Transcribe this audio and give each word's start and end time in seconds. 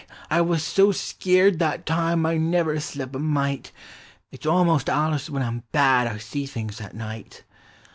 I 0.31 0.41
wuz 0.41 0.57
so 0.63 0.91
skeered 0.91 1.59
that 1.59 1.85
time 1.85 2.23
1 2.23 2.49
never 2.49 2.79
slep' 2.79 3.15
a 3.15 3.19
mite 3.19 3.71
It 4.31 4.41
's 4.45 4.47
almost 4.47 4.87
alius 4.89 5.29
when 5.29 5.43
I'm 5.43 5.61
bad 5.71 6.07
1 6.07 6.19
see 6.21 6.47
things 6.47 6.81
at 6.81 6.95
night! 6.95 7.43